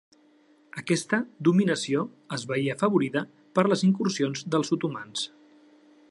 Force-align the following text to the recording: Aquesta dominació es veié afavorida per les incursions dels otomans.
Aquesta 0.81 1.17
dominació 1.49 2.05
es 2.37 2.45
veié 2.53 2.73
afavorida 2.75 3.23
per 3.59 3.65
les 3.73 3.83
incursions 3.89 4.45
dels 4.55 4.73
otomans. 4.77 5.27